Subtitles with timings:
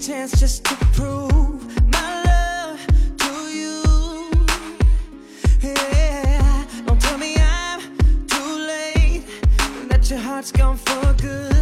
[0.00, 2.80] Chance just to prove my love
[3.18, 3.82] to you?
[5.60, 7.80] Yeah, don't tell me I'm
[8.26, 9.24] too late,
[9.90, 11.59] that your heart's gone for good.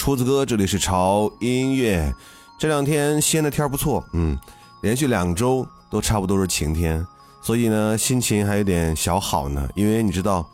[0.00, 2.10] 厨子哥，这里是潮音乐。
[2.58, 4.34] 这两天西安的天儿不错，嗯，
[4.80, 7.06] 连续两周都差不多是晴天，
[7.42, 9.68] 所以呢，心情还有点小好呢。
[9.74, 10.48] 因为你知道，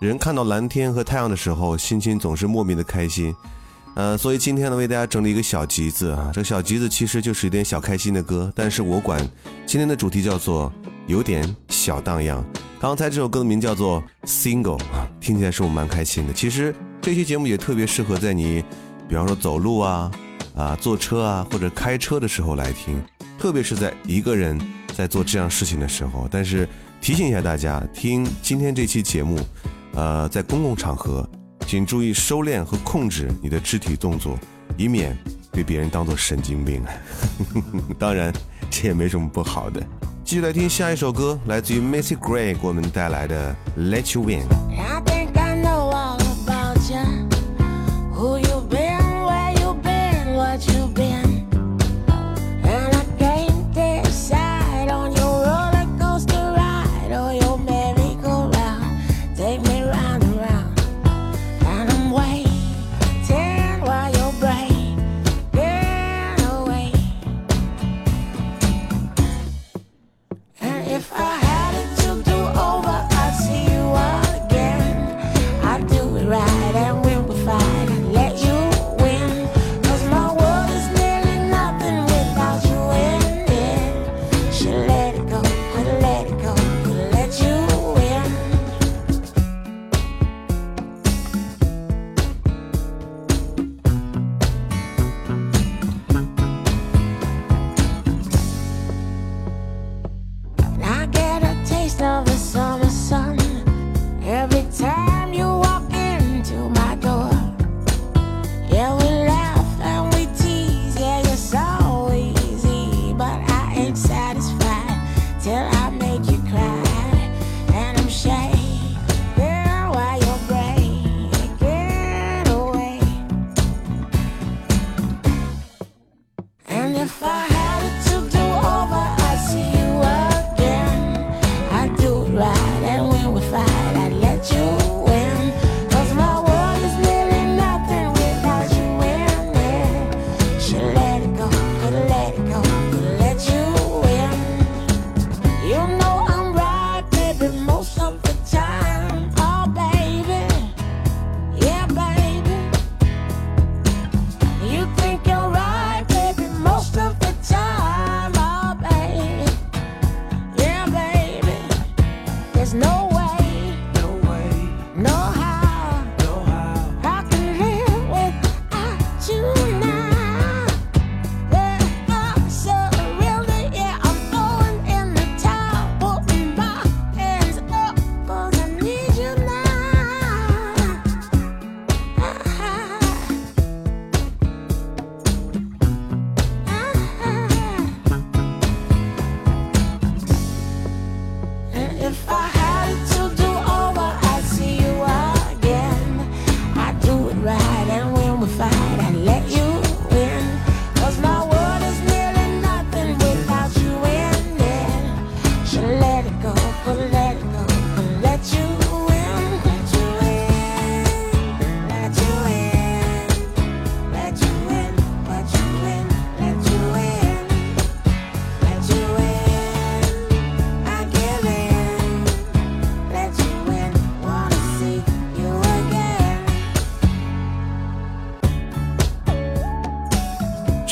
[0.00, 3.36] 人看到蓝天和太阳的时候，心情总是莫名的开心。
[3.96, 9.20] 呃，所以今天呢，为大家整理一个小集子啊，这个小集子其实就是一点小开心的歌，但是我管
[9.66, 10.72] 今天的主题叫做
[11.06, 12.42] 有点小荡漾。
[12.80, 16.32] 刚才这首歌的名叫做《Single》啊，听起来是我蛮开心的。
[16.32, 18.62] 其实这期节目也特别适合在你
[19.08, 20.10] 比方说走路啊、
[20.54, 23.02] 啊坐车啊或者开车的时候来听，
[23.38, 24.60] 特别是在一个人
[24.94, 26.28] 在做这样事情的时候。
[26.30, 26.68] 但是
[27.00, 29.38] 提醒一下大家，听今天这期节目，
[29.94, 31.28] 呃，在公共场合，
[31.66, 34.38] 请注意收敛和控制你的肢体动作，
[34.76, 35.16] 以免
[35.52, 36.82] 被别人当做神经病。
[37.98, 38.32] 当然，
[38.70, 39.80] 这也没什么不好的。
[40.24, 44.48] 继续来听下一首歌，来自于 Macy Gray 给我们带来的《Let You Win》。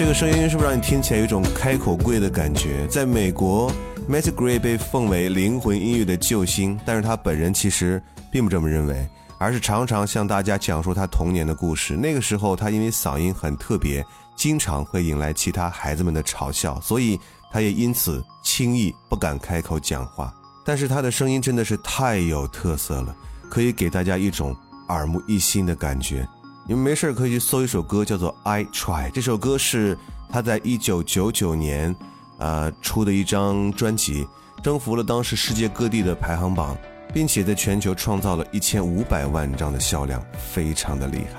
[0.04, 2.87] 这个声音是不是让你听起来有一种开口跪的感觉？
[2.88, 3.73] 在美国
[4.06, 9.08] ，Macy Gray 被奉为灵魂音乐的救星，但是他本人其实并不这么认为，
[9.38, 11.96] 而是常常向大家讲述他童年的故事。
[11.96, 14.04] 那个时候，他因为嗓音很特别，
[14.37, 17.18] 经常会引来其他孩子们的嘲笑，所以
[17.50, 20.30] 他也因此轻易不敢开口讲话。
[20.66, 23.16] 但是他的声音真的是太有特色了，
[23.49, 24.54] 可以给大家一种
[24.90, 26.28] 耳目一新的感觉。
[26.66, 29.09] 你们没事可以去搜一首歌，叫做《I Try》。
[29.11, 29.99] 这首歌是
[30.30, 31.94] 他在一九九九年，
[32.38, 34.26] 呃出的一张专辑，
[34.62, 36.75] 征服了当时世界各地的排行榜，
[37.12, 41.38] 并且在全球创造了一千五百万张的销量，非常的厉害。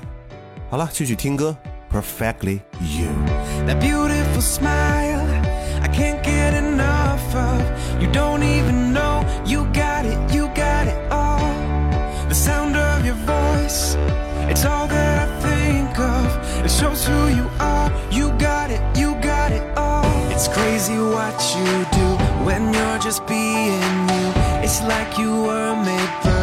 [0.69, 1.55] 好了，继续听歌，
[1.95, 3.07] 《Perfectly You》。
[13.05, 13.95] Your voice,
[14.49, 16.65] it's all that I think of.
[16.65, 17.91] It shows who you are.
[18.11, 20.31] You got it, you got it all.
[20.31, 22.07] It's crazy what you do
[22.45, 24.25] when you're just being you.
[24.65, 26.34] It's like you were made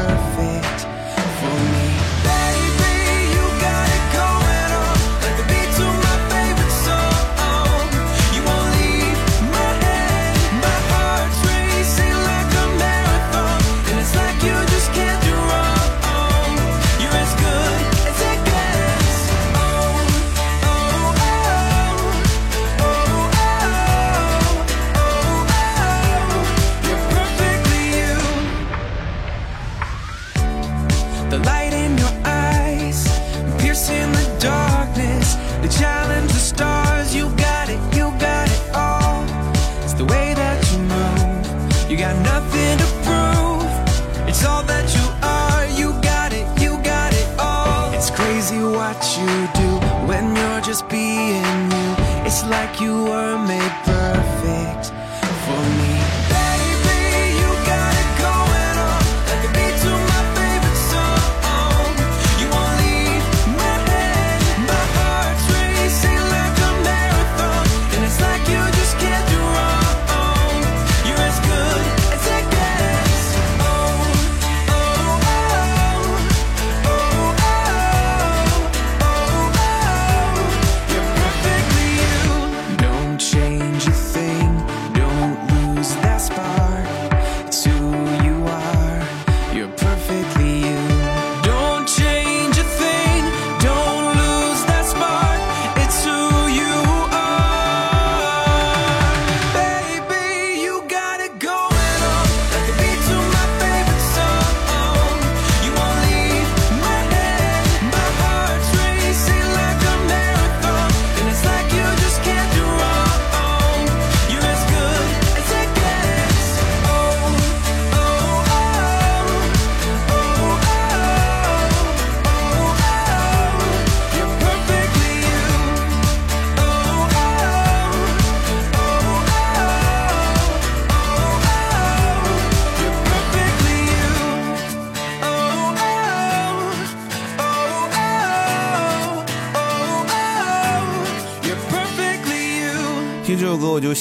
[49.42, 49.70] you do
[50.06, 51.88] when you're just being you.
[52.26, 53.61] It's like you were made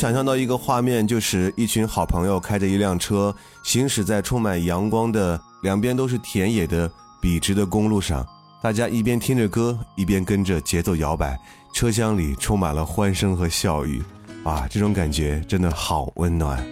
[0.01, 3.31] 想象到一个画面，就是一群好朋友开着一辆车，
[3.61, 6.91] 行驶在充满阳光的、两边都是田野的
[7.21, 8.25] 笔直的公路上。
[8.63, 11.39] 大家一边听着歌，一边跟着节奏摇摆，
[11.71, 14.01] 车厢里充满了欢声和笑语。
[14.43, 16.65] 啊，这种感觉真的好温暖。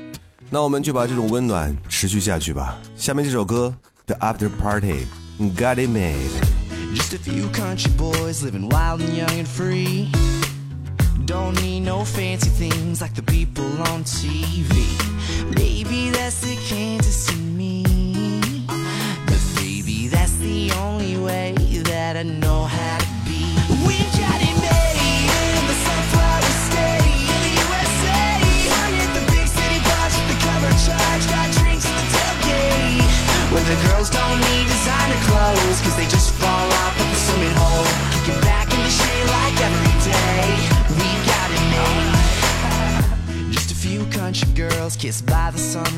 [0.49, 2.79] 那我们就把这种温暖持续下去吧。
[2.95, 3.71] 下面这首歌
[4.11, 5.05] 《The After Party》
[5.55, 6.15] ，Got It Made。
[6.95, 10.07] Just a few country boys living wild and young and free.
[11.25, 15.08] Don't need no fancy things like the people on TV.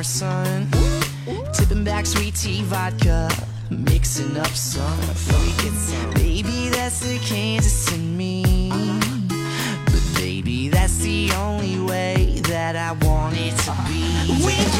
[0.03, 1.51] Summer sun.
[1.53, 3.29] Tipping back sweet tea vodka,
[3.69, 4.99] mixing up some.
[5.15, 6.13] We.
[6.13, 8.43] Baby, that's the Kansas in me.
[9.85, 14.45] But baby, that's the only way that I want it to be.
[14.45, 14.70] We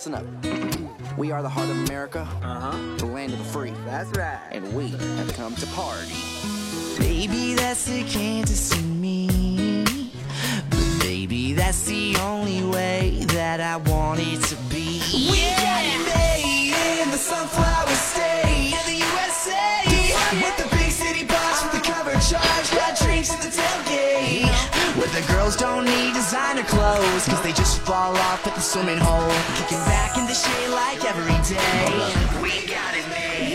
[0.00, 0.54] listen up, y'all.
[0.54, 1.18] Listen up.
[1.18, 2.26] we are the heart of America.
[2.42, 2.96] Uh huh.
[2.96, 3.72] The land of the free.
[3.84, 4.40] That's right.
[4.50, 6.14] And we have come to party.
[6.98, 9.84] Baby, that's the Kansas in me.
[10.70, 15.02] But baby, that's the only way that I want it to be.
[15.12, 19.84] We got it made in the sunflower state in the USA.
[20.32, 24.48] With the big city boss with the cover charge, got drinks at the tailgate.
[24.96, 27.59] Where the girls don't need designer clothes, cause they just
[27.90, 29.34] fall off at the swimming hole.
[29.56, 32.14] Kicking back in the shade like every day.
[32.40, 33.49] We got it made.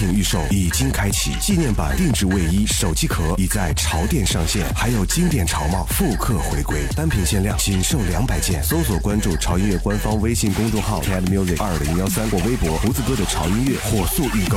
[0.00, 8.64] 品预售已经开启，纪念版定制卫衣、手机壳已在潮店上线，还有经典潮帽复刻回归，单品限量，仅售两百件。
[8.64, 14.56] 搜索关注潮音乐官方微信公众号 “Tad Music 二零幺三或微博胡子哥的潮音乐，火速预购。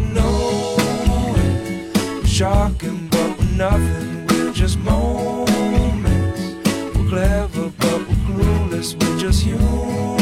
[2.41, 4.25] shocking, but we're nothing.
[4.25, 6.41] We're just moments.
[6.95, 8.99] We're clever, but we're clueless.
[8.99, 10.20] We're just human.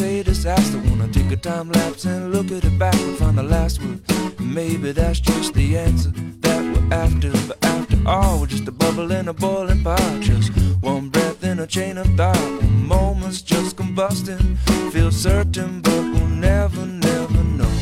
[0.00, 0.78] Say disaster.
[0.88, 4.00] Wanna take a time lapse and look at it back and find the last word.
[4.40, 6.10] Maybe that's just the answer
[6.44, 7.30] that we're after.
[7.48, 10.16] But after all, we're just a bubble in a boiling pot.
[10.20, 12.62] Just one breath in a chain of thought.
[12.92, 14.42] Moment's just combusting.
[14.90, 17.74] Feel certain, but we'll never, never know.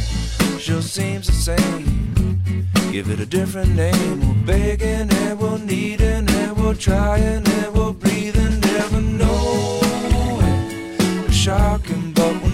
[0.59, 1.85] Sure seems the same.
[2.91, 4.17] Give it a different name.
[4.27, 7.78] We're begging and we're needing and we're trying and we're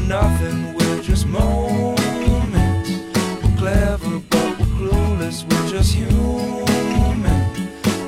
[0.08, 0.74] nothing.
[0.74, 2.90] We're just moments.
[3.42, 5.44] We're clever, but we're clueless.
[5.50, 7.26] We're just human.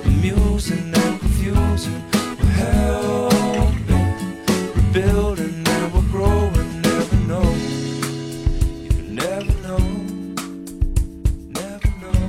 [0.05, 2.03] Amusing and confusing.
[2.13, 3.95] We're helping.
[4.75, 6.83] Rebuilding and we're growing.
[6.83, 7.49] Never know.
[8.85, 9.85] You never know.
[11.61, 12.23] Never know.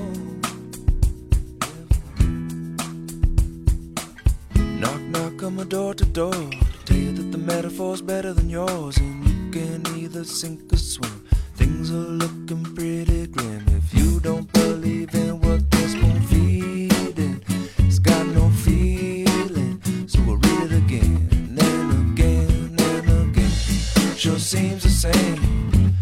[4.80, 6.32] Knock, knock on my door to door.
[6.32, 8.97] To tell you that the metaphor's better than yours.
[8.97, 11.25] And you can either sink or swim.
[11.55, 13.63] Things are looking pretty grim.
[13.69, 17.43] If you don't believe in what this spoon feeding,
[17.77, 19.81] it's got no feeling.
[20.07, 21.29] So we'll read it again
[21.60, 23.51] and again and again.
[24.15, 25.93] Sure seems the same.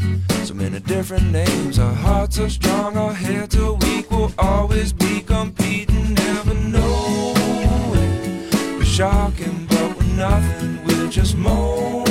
[0.46, 1.80] So many different names.
[1.80, 4.10] Our hearts are strong, our heads are weak.
[4.12, 8.50] We'll always be competing, never knowing.
[8.78, 10.84] We're shocking, but we're nothing.
[10.86, 12.05] We're just moments.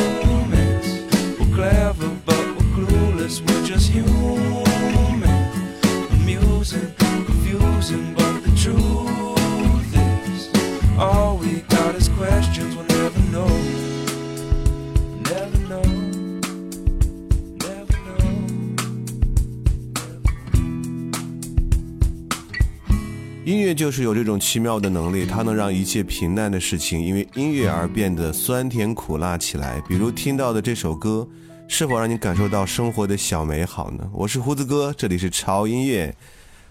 [23.74, 29.80] 就是有这种奇妙的能力，它能让一切平淡的事情因为音乐而变得酸甜苦辣起来。
[29.88, 31.26] 比如听到的这首歌，
[31.66, 34.08] 是否让你感受到生活的小美好呢？
[34.12, 36.14] 我是胡子哥，这里是潮音乐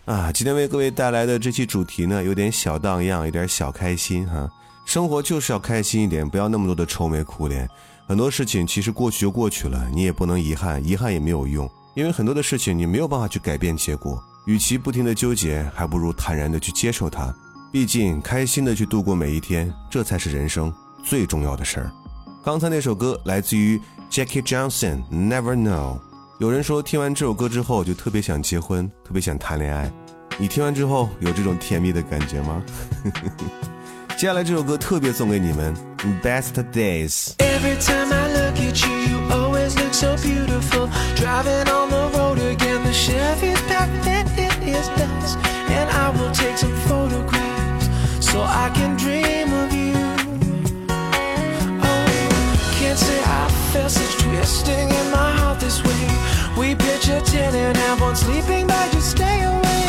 [0.06, 0.32] 啊。
[0.32, 4.50] 今天为各位带来的这期主题呢，有点小荡漾，有点小开心哈。
[4.86, 7.68] 生活就是要开心一点，不要那么多的愁眉苦脸。
[8.06, 14.22] 很多事情其实过去就过去了，你也不能遗憾，遗憾也没有用，因为很多的事情你没有办法去改变结果。
[14.46, 17.34] 与其不停的纠结，还不如坦然的去接受它。
[17.72, 20.72] 毕竟，开心的去度过每一天，这才是人生
[21.04, 21.92] 最重要的事儿。
[22.44, 25.98] 刚才那首歌来自于 Jackie Johnson，《Never Know》。
[26.40, 29.92] 有人说听完这首歌之后就特别想结婚，特别想谈恋爱。
[30.38, 32.62] 你听完之后有这种甜蜜的感觉吗？
[34.18, 35.74] 接下来这首歌特别送给你们，
[36.22, 37.34] 《Best Days》。
[41.16, 44.06] Driving on the road again, the Chevy's packed
[44.88, 45.38] and dust.
[45.78, 47.88] And I will take some photographs
[48.26, 49.96] so I can dream of you.
[51.82, 52.06] Oh,
[52.80, 56.06] can't say I felt such twisting in my heart this way.
[56.58, 59.86] We pitch a tent and have one sleeping bag, just stay away.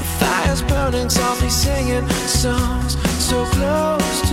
[0.00, 4.25] The fire's burning, softly singing songs so close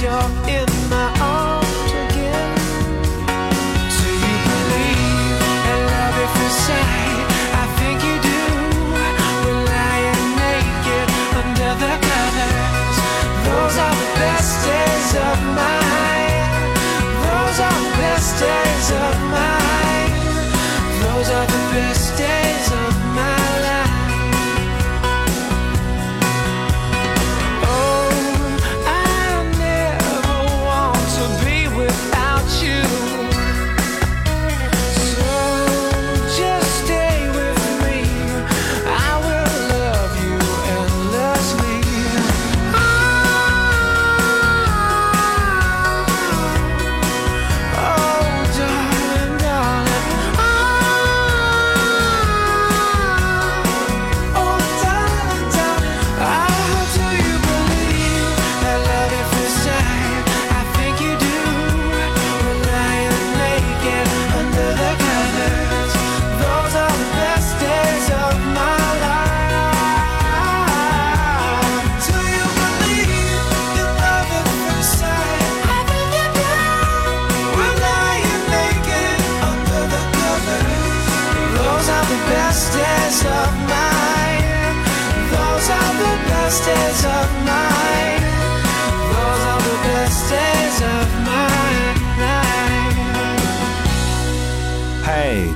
[0.00, 0.67] you're in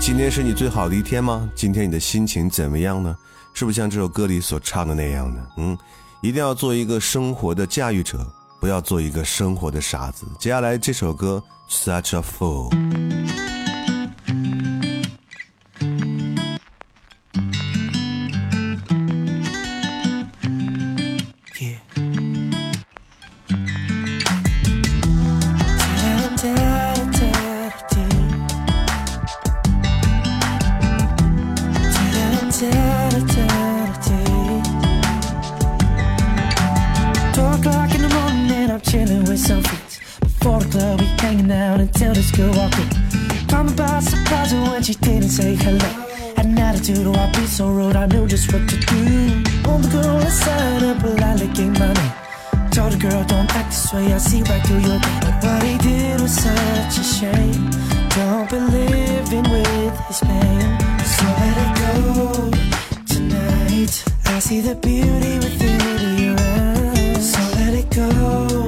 [0.05, 1.49] 今天是你最好的一天吗？
[1.55, 3.17] 今天你的心情怎么样呢？
[3.55, 5.47] 是不是像这首歌里所唱的那样呢？
[5.59, 5.79] 嗯，
[6.21, 8.27] 一定要做一个生活的驾驭者，
[8.61, 10.27] 不要做一个生活的傻子。
[10.41, 11.41] 接下来这首歌
[11.73, 12.71] 《Such a Fool》。
[42.23, 42.71] This girl.
[43.49, 45.91] Caught me by surprise when she didn't say hello.
[46.37, 49.03] Had an attitude, oh, I'd be so rude, I knew just what to do.
[49.71, 52.13] On the girl inside, up politely gave my name.
[52.71, 55.35] Told the girl, don't act this way, I see right through your game.
[55.43, 57.71] But he did was such a shame.
[58.17, 60.69] Don't be living with his pain.
[61.15, 62.51] So let it go
[63.15, 63.93] tonight.
[64.27, 67.33] I see the beauty within your eyes.
[67.33, 68.62] So let it go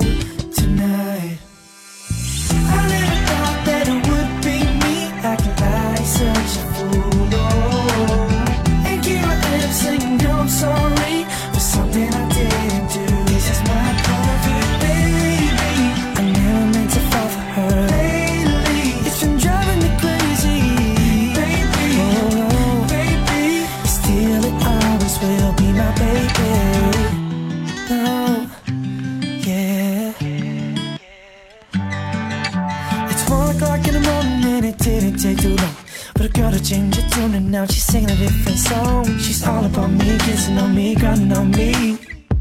[36.44, 39.06] But a girl to change her tune and now she's singing a different song.
[39.18, 41.98] She's all about me, kissing on me, grinding on me.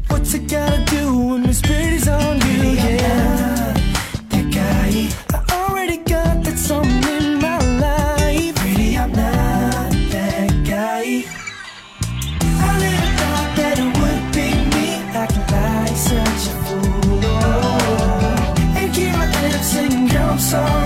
[0.08, 2.72] What's it gotta do when my spirit is on you?
[2.72, 3.72] Yeah,
[4.28, 5.08] that guy.
[5.32, 8.54] I already got that song in my life.
[8.56, 11.24] Pretty, I'm not that guy.
[12.60, 14.86] I never thought that it would be me
[15.16, 17.20] acting like such a fool.
[17.24, 18.54] Oh.
[18.76, 20.83] And here I am saying, girl, I'm sorry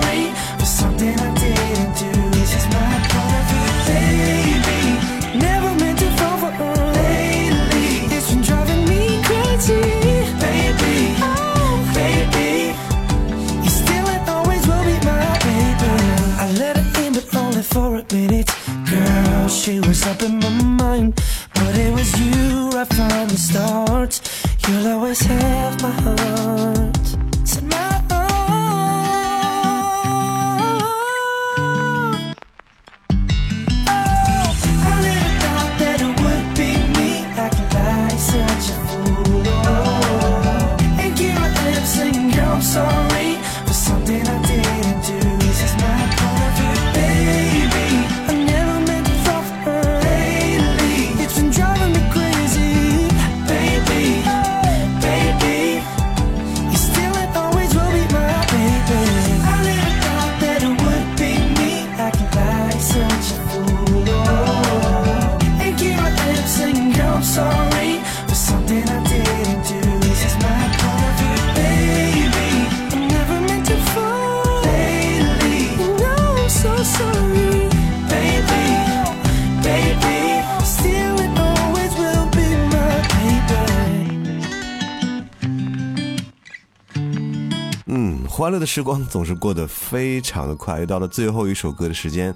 [88.59, 92.35] 的时光总是过得非常的快，又到了最后一首歌的时间。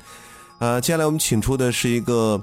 [0.59, 2.41] 呃，接下来我们请出的是一个，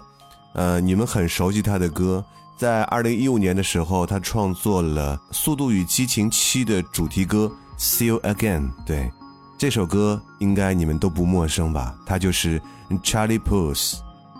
[0.53, 2.23] 呃，你们很熟悉他的歌，
[2.59, 7.51] 在二零一五年的时候，他创作了《速度与激情七》的主题歌
[7.83, 8.69] 《See You Again》。
[8.85, 9.11] 对，
[9.57, 11.95] 这首歌应该你们都不陌生吧？
[12.05, 12.61] 他就是
[13.03, 13.95] Charlie Puth。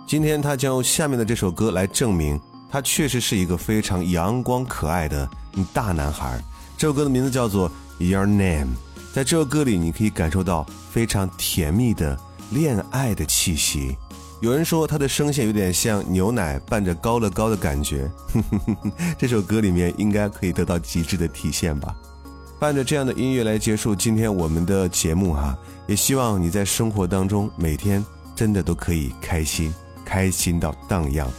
[0.05, 5.27] 今天他将用下面的这首歌来证明，他确实是一个非常阳光可爱的
[5.73, 6.39] 大男孩。
[6.77, 7.69] 这首歌的名字叫做
[8.05, 8.65] 《Your Name》。
[9.13, 12.17] 在这首歌里，你可以感受到非常甜蜜的
[12.51, 13.97] 恋爱的气息。
[14.39, 18.09] 有人说他的声线有点像牛奶伴着高乐高的感觉，
[19.19, 21.93] 这首歌里面应该可以得到极致的体现吧。
[22.57, 29.73] 伴着这样的音乐来结束今天我们的节目哈，也希望你在生活当中每天真的都可以开心，
[30.05, 31.29] 开心到荡漾。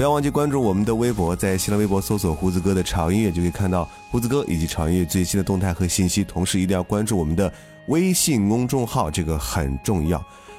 [0.00, 6.24] 不要忘记关注我们的微博，在新浪微博搜索“胡子哥的潮音乐”就可以看到胡子哥以及潮音乐最新的动态和信息。
[6.24, 7.52] 同时，一定要关注我们的
[7.88, 10.16] 微信公众号，这个很重要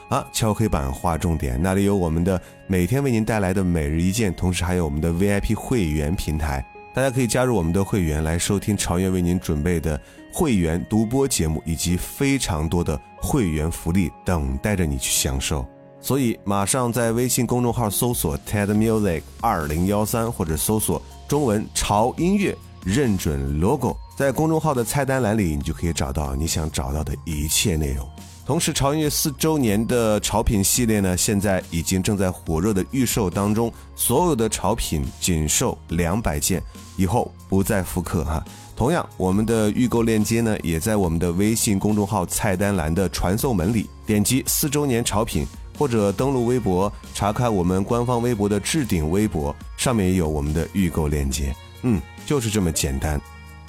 [0.09, 0.23] 啊！
[0.31, 9.99] 敲黑板划重点，那里有我们的每天为您带来的每日一见，同时还有我们的 VIP 会员平台，大家可以加入我们的会员来收听潮音为您准备的
[10.31, 15.65] 会员独播节目，以及非常多的会员福利等待着你去享受。
[16.01, 28.05] 所以，马上在微信公众号搜索 TED Music 二零幺三，或者搜索中文潮音乐，认准 logo，在公众号的菜单栏里，你就可以找到你想找到的一切内容。
[28.47, 36.61] 同时，潮音乐四周年的潮品系列呢，现在已经正在火热的预售当中，所有的潮品仅售两百件，
[36.97, 38.43] 以后不再复刻哈。
[38.75, 45.45] 同样，我们的预购链接呢，也在我们的微信公众号菜单栏的传送门里，点击四周年潮品。
[45.77, 51.55] 或者登录微博查看我们官方微博的置顶微博，上面也有我们的预购链接。
[51.83, 53.19] 嗯，就是这么简单。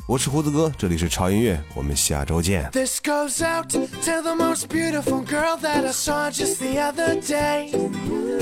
[0.07, 2.69] 我是胡子哥，这里是潮音乐，我们下周见。
[2.73, 3.87] This goes out to
[4.21, 7.71] the most beautiful girl that I saw just the other day.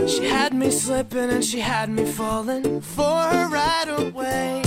[0.09, 4.62] She had me slipping and she had me falling for her right away.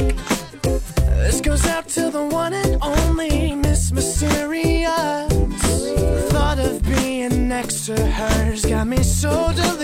[0.61, 5.27] This goes out to the one and only Miss Mysterious.
[5.29, 7.32] The thought of being
[7.63, 9.82] next to her's got me so delirious.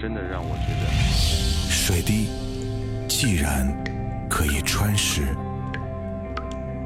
[0.00, 0.86] 真的让我觉得。
[1.68, 2.28] 水滴
[3.08, 3.66] 既然
[4.28, 5.22] 可以穿石，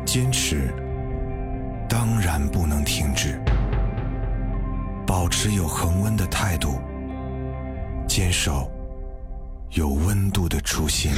[0.05, 0.73] 坚持
[1.88, 3.40] 当然不能停止，
[5.07, 6.79] 保持有恒温的态度，
[8.07, 8.70] 坚守
[9.70, 11.11] 有温度的初心。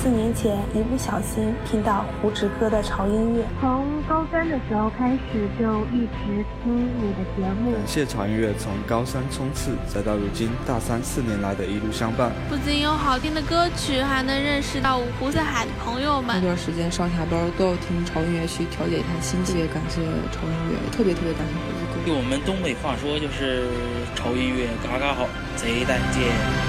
[0.00, 7.72] 四年前，一不小心听到胡子哥的潮音乐，从高三的时候开始就一直听你的节目。
[7.72, 12.30] 感谢潮音乐从高三冲刺，再到如今大三四年来的一路相伴。
[12.48, 16.36] 不仅有好听的歌曲，还能认识到五湖四海的朋友们。
[16.36, 22.08] 那段时间上下班都要听潮音乐去调节一下心情，特别感谢潮音乐，特别特别感谢胡子哥。
[22.08, 23.66] 用我们东北话说就是
[24.14, 26.22] 潮音乐嘎嘎好，贼带劲。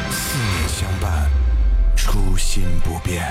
[0.10, 1.30] 四年相伴，
[2.12, 3.22] 初心不变。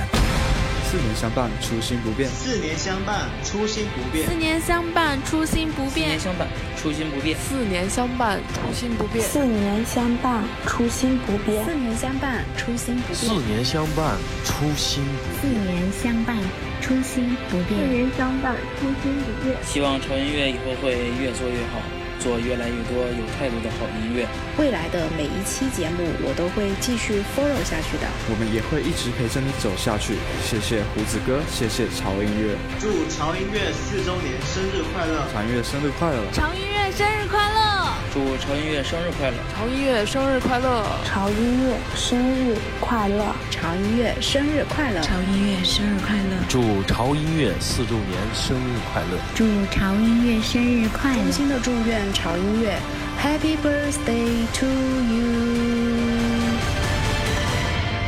[0.88, 2.30] 四年相伴，初心不变。
[2.30, 4.28] 四年相伴，初心不变。
[4.28, 6.06] 四年相伴，初心不变。
[6.06, 6.48] 四年相伴，
[6.80, 7.36] 初心不变。
[7.40, 9.24] 四年相伴，初心不变。
[9.26, 11.64] 四年相伴，初心不变。
[11.64, 13.26] 四年相伴，初心不变。
[13.26, 14.14] 四年相伴，
[14.46, 16.36] 初心不变四年相伴，
[16.80, 17.82] 初心不变。
[17.82, 19.58] 四年相伴，初心不变。
[19.66, 21.82] 希望超音乐以后会越做越好，
[22.18, 24.26] 做越来越多有态度的好音乐。
[24.58, 28.06] 未来的每一期节目，我都会继续 follow 下去的。
[28.28, 30.16] 我们也会一直陪着你走下去。
[30.42, 32.56] 谢谢胡子哥，谢谢潮音乐。
[32.80, 35.26] 祝潮音乐四周年生日快乐！
[35.32, 36.18] 潮音乐生日快乐！
[36.32, 37.94] 潮音乐生日快乐！
[38.10, 39.36] 祝潮音乐生日快乐！
[39.54, 40.82] 潮音乐生日快乐！
[41.04, 43.34] 潮音乐生日快乐！
[43.50, 45.00] 潮音乐生日快乐！
[45.02, 46.34] 潮音乐生日快乐！
[46.48, 49.18] 祝潮音乐四周年生日快乐！
[49.34, 51.22] 祝潮音乐生日快乐！
[51.22, 52.78] 衷心的祝愿潮音乐
[53.20, 55.28] Happy Birthday to you！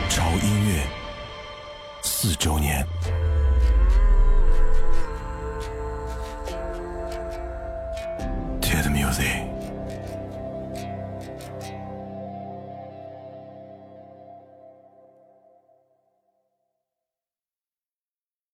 [0.09, 0.87] 潮音乐
[2.03, 2.87] 四周年。